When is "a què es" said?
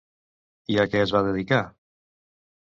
0.83-1.13